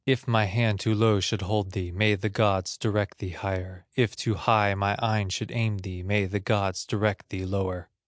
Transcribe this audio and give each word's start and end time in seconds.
If 0.03 0.27
my 0.27 0.45
hand 0.45 0.79
too 0.79 0.95
low 0.95 1.19
should 1.19 1.43
hold 1.43 1.73
thee, 1.73 1.91
May 1.91 2.15
the 2.15 2.27
gods 2.27 2.75
direct 2.75 3.19
thee 3.19 3.29
higher; 3.37 3.85
If 3.95 4.15
too 4.15 4.33
high 4.33 4.73
mine 4.73 4.95
eye 4.97 5.27
should 5.29 5.51
aim 5.51 5.77
thee, 5.77 6.01
May 6.01 6.25
the 6.25 6.39
gods 6.39 6.87
direct 6.87 7.29
thee 7.29 7.45
lower." 7.45 7.87